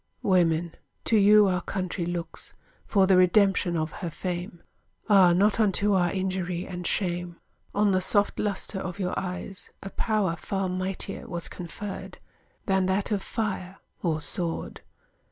Women, 0.23 0.73
to 1.05 1.15
you 1.15 1.45
our 1.45 1.61
country 1.61 2.07
looks, 2.07 2.55
For 2.87 3.05
the 3.05 3.17
redemption 3.17 3.77
of 3.77 3.91
her 4.01 4.09
fame: 4.09 4.63
Ah, 5.07 5.31
not 5.31 5.59
unto 5.59 5.93
our 5.93 6.09
injury 6.11 6.65
and 6.65 6.87
shame, 6.87 7.35
On 7.75 7.91
the 7.91 8.01
soft 8.01 8.39
lustre 8.39 8.79
of 8.79 8.97
your 8.97 9.13
eyes 9.15 9.69
A 9.83 9.91
power 9.91 10.35
far 10.35 10.69
mightier 10.69 11.27
was 11.27 11.47
conferred 11.47 12.17
Than 12.65 12.87
that 12.87 13.11
of 13.11 13.21
fire 13.21 13.77
or 14.01 14.21
sword! 14.21 14.81